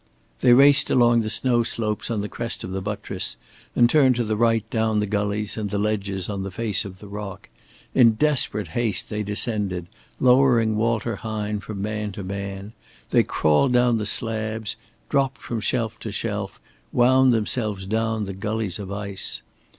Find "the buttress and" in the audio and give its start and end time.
2.71-3.87